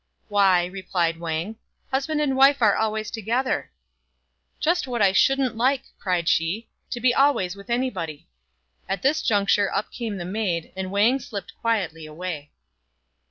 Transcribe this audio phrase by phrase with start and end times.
[0.29, 1.57] "Why," replied Wang,
[1.91, 3.71] "husband and wife are always to gether."
[4.59, 8.27] "Just what I shouldn't like," cried she, "to be always with anybody."
[8.87, 12.49] 7 At this juncture up came the maid, and Wang slipped quietly away.